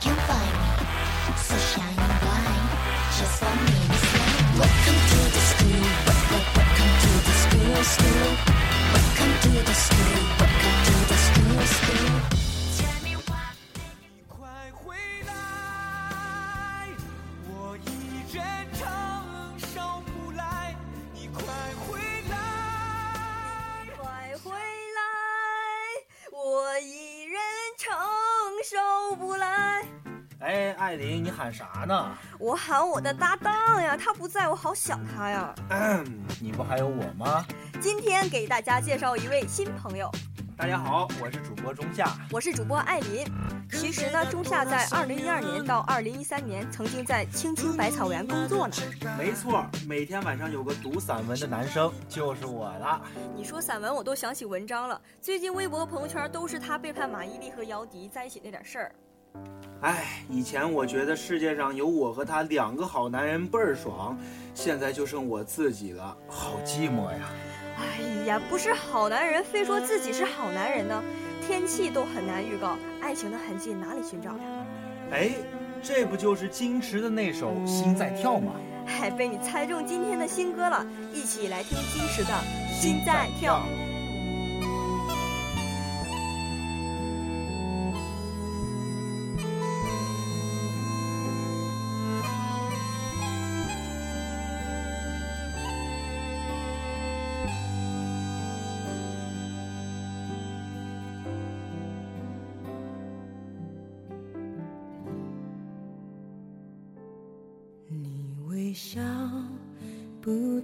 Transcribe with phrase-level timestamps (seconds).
[0.00, 1.36] can find me.
[1.36, 2.70] So shining bright,
[3.18, 4.20] just for me to.
[4.58, 5.86] Welcome to the school.
[6.06, 8.30] Wel- wel- Welcome to the school, school.
[8.94, 10.49] Welcome to the school.
[30.90, 32.10] 艾琳，你喊啥呢？
[32.36, 35.54] 我喊我的搭档呀，他不在我好想他呀。
[36.40, 37.46] 你不还有我吗？
[37.80, 40.10] 今天给大家介绍一位新朋友，
[40.56, 42.08] 大家好，我是主播钟夏。
[42.32, 43.24] 我是主播艾琳。
[43.70, 48.74] 其实呢，中夏在二零一二年到二零一三年曾经在青青百草园工作呢。
[49.16, 53.00] 没错，每天晚上有个读散文的男生就是我了。
[53.36, 55.00] 你说散文，我都想起文章了。
[55.20, 58.92] 最近微博、朋友圈都是他背叛马伊琍和姚笛在一起那点事儿。
[59.80, 64.18] 哎，以前我觉得世界上有我和他两个好男人倍儿爽，
[64.54, 67.30] 现在就剩我自己了，好寂寞呀。
[67.78, 71.02] 哎呀，不是好男人非说自己是好男人呢，
[71.46, 74.44] 天气都很难预告，爱情的痕迹哪里寻找呀？
[75.12, 75.30] 哎，
[75.82, 78.52] 这不就是金池的那首《心在跳》吗？
[78.84, 82.34] 嗨，被你猜中今天的新歌了，一起来听金池的
[82.70, 83.62] 《心在跳》。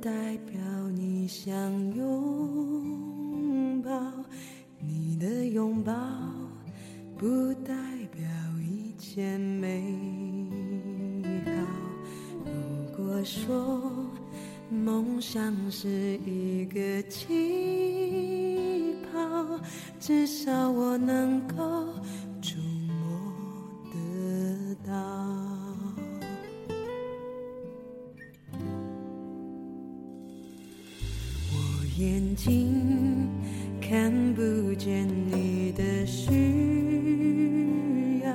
[0.00, 0.10] 代
[0.46, 0.58] 表
[0.94, 1.52] 你想
[1.94, 3.90] 拥抱，
[4.78, 5.92] 你的拥抱
[7.18, 7.74] 不代
[8.10, 8.22] 表
[8.58, 9.94] 一切美
[11.44, 11.50] 好。
[12.46, 12.50] 如
[12.96, 13.82] 果说
[14.70, 19.60] 梦想是一个气泡，
[20.00, 21.79] 至少我能够
[32.00, 33.28] 眼睛
[33.78, 36.30] 看不见你的需
[38.24, 38.32] 要，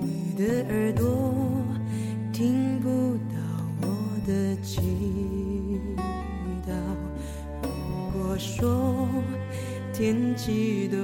[0.00, 1.34] 你的耳朵
[2.32, 2.88] 听不
[3.28, 3.36] 到
[3.82, 3.88] 我
[4.26, 4.80] 的祈
[6.66, 6.72] 祷。
[7.62, 7.68] 如
[8.18, 9.06] 果说
[9.92, 10.96] 天气都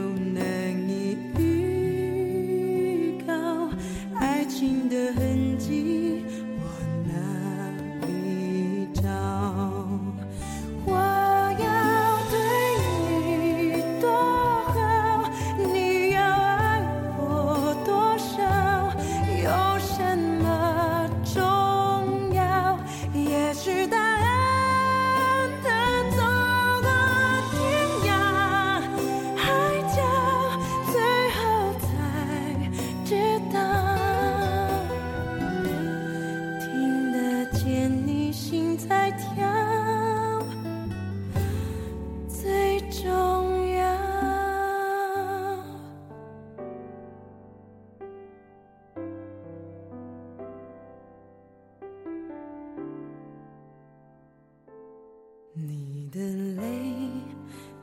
[56.14, 56.62] 的泪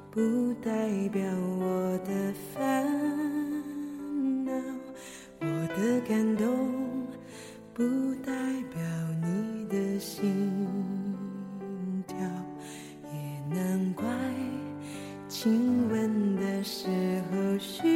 [0.10, 0.72] 不代
[1.10, 1.22] 表
[1.60, 2.86] 我的烦
[4.46, 4.54] 恼，
[5.42, 6.48] 我的感动
[7.74, 7.84] 不
[8.26, 8.32] 代
[8.74, 8.82] 表
[9.22, 10.50] 你的心
[12.08, 12.16] 跳，
[13.12, 14.06] 也难怪
[15.28, 16.88] 亲吻的时
[17.34, 17.91] 候需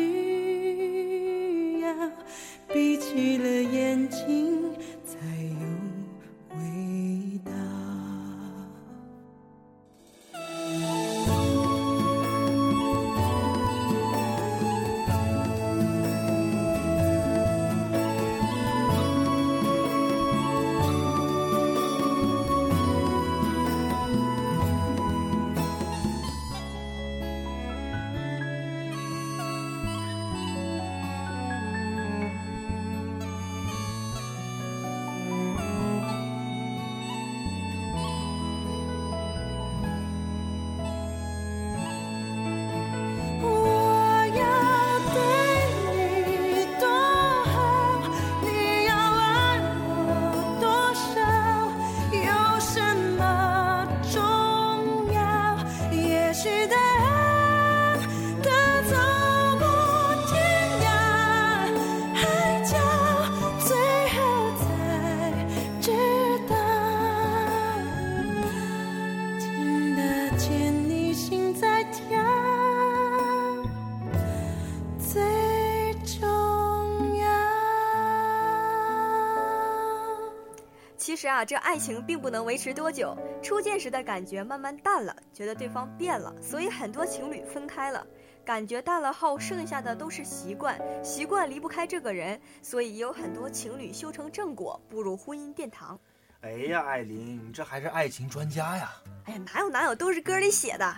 [81.26, 88.06] 实啊，这爱情并不能维持多久，初见时的感觉慢慢淡了，觉得对方变了，所以很多情侣分开了。
[88.46, 96.00] 感觉淡了后，剩下的都是习惯，习惯离不开这个人，所以也有很多情侣修成正果，步入婚姻殿堂。
[96.42, 98.92] 哎呀，艾琳，你这还是爱情专家呀！
[99.24, 100.96] 哎呀，哪有哪有，都是歌里写的。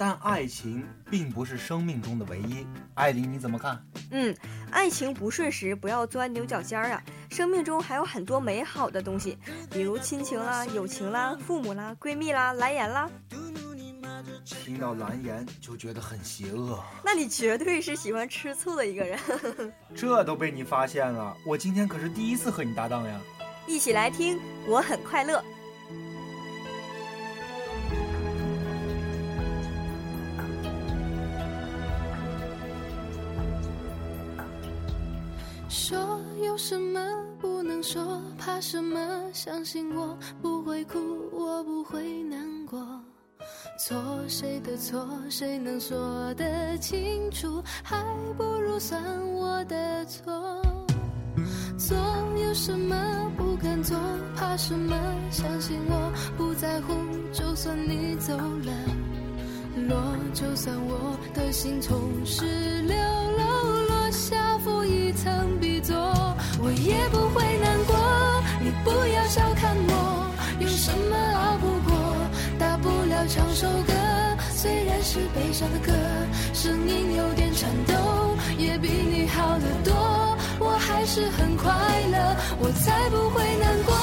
[0.00, 2.64] 但爱情并不是生命中的唯一。
[2.94, 3.84] 艾琳，你怎么看？
[4.12, 4.34] 嗯，
[4.70, 7.02] 爱情不顺时不要钻牛角尖儿啊！
[7.30, 9.36] 生命中还有很多美好的东西，
[9.72, 13.10] 比如亲情啦、友情啦、父母啦、闺蜜啦、蓝颜啦。
[14.44, 19.18] 听到蓝颜就觉得很邪恶，那你绝对是喜欢吃醋的一个人。
[19.96, 21.36] 这都被你发现了。
[21.44, 23.20] 我今天可是第一次和你搭档呀！
[23.66, 25.42] 一起来听，我很快乐。
[36.68, 37.00] 什么
[37.40, 38.98] 不能说，怕什么？
[39.32, 40.98] 相信我不会哭，
[41.32, 42.78] 我不会难过。
[43.78, 43.96] 错
[44.28, 45.98] 谁的错，谁能说
[46.34, 47.62] 得清楚？
[47.82, 47.96] 还
[48.36, 50.30] 不如算我的错。
[51.78, 51.96] 做
[52.36, 53.96] 有什么不敢做，
[54.36, 54.94] 怕什么？
[55.30, 56.92] 相信我不在乎，
[57.32, 58.72] 就算你走了，
[59.88, 59.96] 落
[60.34, 62.44] 就算我的心从十
[62.82, 64.47] 六楼落下
[73.58, 73.92] 首歌，
[74.54, 75.92] 虽然是悲伤的歌，
[76.54, 77.92] 声音有点颤抖，
[78.56, 79.92] 也比你好得多。
[80.60, 81.68] 我还是很快
[82.08, 83.96] 乐，我才不会难过。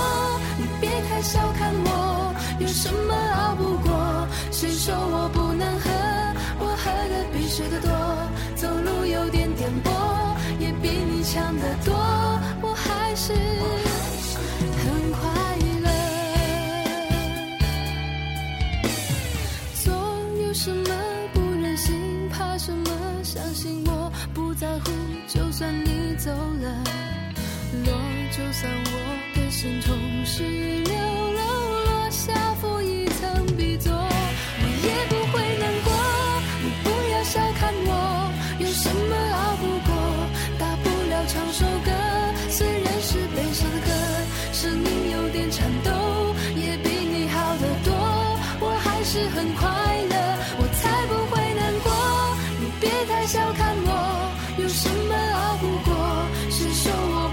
[0.58, 4.28] 你别太小看我，有什么熬不过？
[4.52, 5.90] 谁说我不能喝？
[6.60, 7.90] 我喝的比谁的多，
[8.58, 9.90] 走路有点颠簸，
[10.60, 11.96] 也比你强得多。
[12.62, 13.32] 我还是
[14.84, 15.45] 很快
[20.66, 20.84] 什么
[21.32, 22.90] 不忍心，怕什么？
[23.22, 24.90] 相信我不在乎，
[25.28, 26.84] 就算你走了，
[27.86, 27.94] 落
[28.32, 28.92] 就算我
[29.36, 29.96] 的心痛
[53.28, 54.32] 笑看我，
[54.62, 55.96] 有什么熬不过？
[56.52, 57.25] 谁说我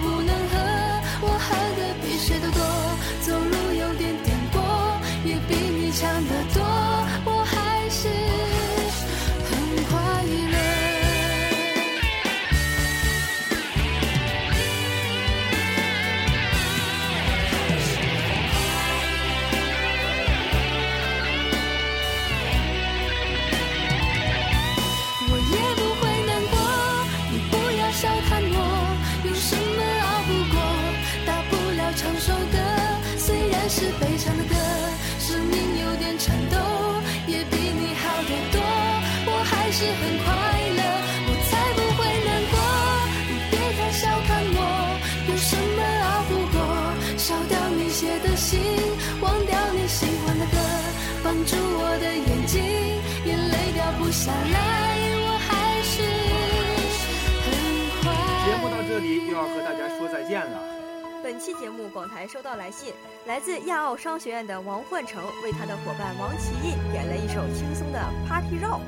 [61.62, 62.94] 节目，广台收到来信，
[63.26, 68.82] 来自亚奥商学院的王焕成为他的伙伴王奇印点了一首轻松的 Party Rock，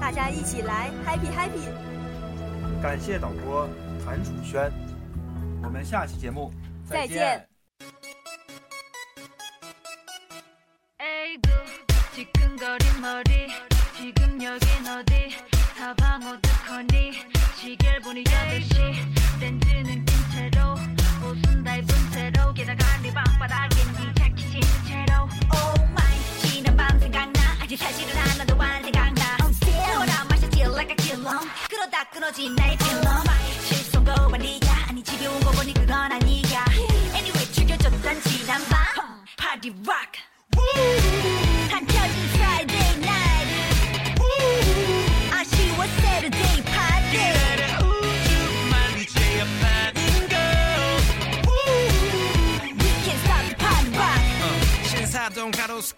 [0.00, 1.60] 大家一起来 Happy Happy。
[2.82, 3.68] 感谢导播
[4.04, 4.70] 谭楚轩，
[5.62, 6.52] 我们下期节目
[6.88, 7.46] 再见。
[10.98, 11.48] 에이구
[12.14, 13.31] 지끈거린 머리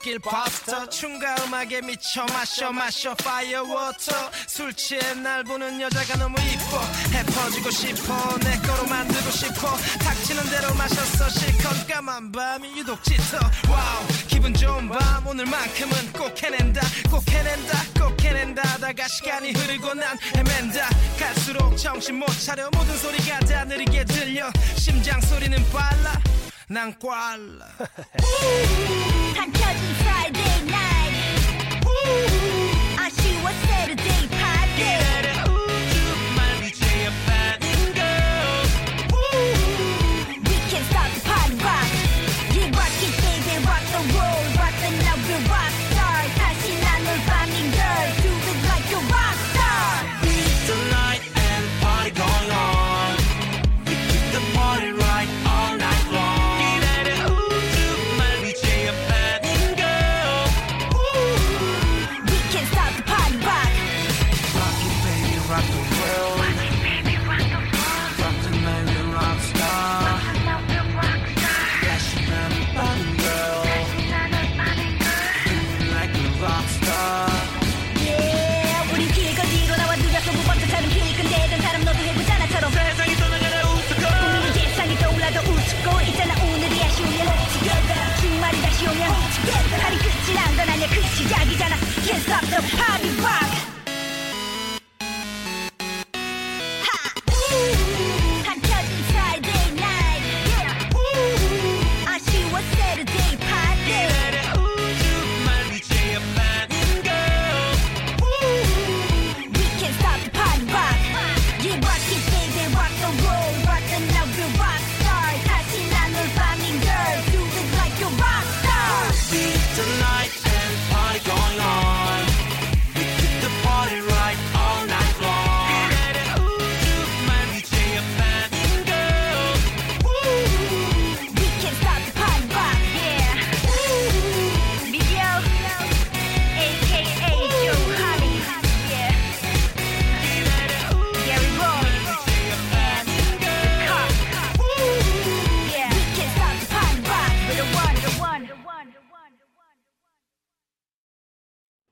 [0.05, 3.15] 길 파스터 춤과 음악에 미쳐 마셔 마셔.
[3.15, 6.79] 파이어 워터 술 취해 날 보는 여자가 너무 이뻐.
[7.11, 8.37] 해퍼지고 싶어.
[8.37, 9.75] 내 거로 만들고 싶어.
[10.03, 11.27] 닥치는 대로 마셨어.
[11.29, 13.39] 실컷 까만 밤이 유독 짙어.
[13.67, 14.05] 와우.
[14.27, 15.25] 기분 좋은 밤.
[15.25, 16.81] 오늘만큼은 꼭 해낸다.
[17.09, 17.83] 꼭 해낸다.
[17.99, 18.61] 꼭 해낸다.
[18.77, 20.87] 다가 시간이 흐르고 난 헤맨다.
[21.17, 22.69] 갈수록 정신 못 차려.
[22.73, 24.51] 모든 소리가 다 느리게 들려.
[24.77, 26.21] 심장 소리는 빨라.
[26.67, 27.67] 난 꽐라
[29.36, 30.03] 한 켜진